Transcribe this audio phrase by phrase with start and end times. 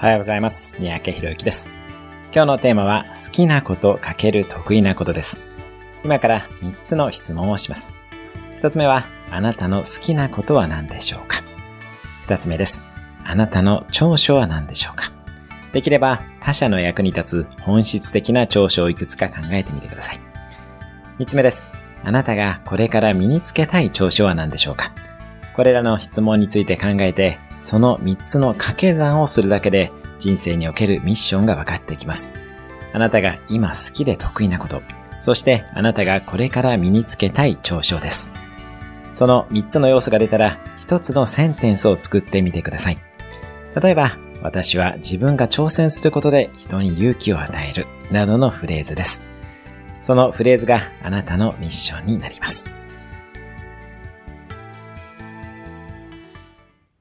[0.00, 0.74] おはようございます。
[0.78, 1.68] 三宅博之です。
[2.32, 5.42] 今日のテーマは、好きなことかける得意なことです。
[6.02, 7.94] 今から3つの質問をします。
[8.62, 11.42] 1つ目は、あなたの好きなことは何でしょうか
[12.28, 12.86] ?2 つ目です。
[13.24, 15.12] あなたの長所は何でしょうか？
[15.74, 20.20] できれば他者の役に立つ本質的な長所をいくつか考えてみてください。
[21.18, 21.74] 3つ目です。
[22.04, 24.92] あなたがこれから身につけたい長所は何でしょうか？
[25.54, 32.32] これらの質問について考えてその3つの掛け算をするだけで人生におけるミッションが分かってきます。
[32.92, 34.82] あなたが今好きで得意なこと、
[35.20, 38.32] そしてあなたがこれから身につけたい長所です。
[39.12, 42.98] その3つの要素が出たら1つのセンテンスを作ってみてください。
[43.80, 44.10] 例えば、
[44.42, 49.22] 私は自分が挑戦することで人に勇気を与えるなどのフレーズです。
[50.00, 52.70] そのフレーズがあなたのミッションになります。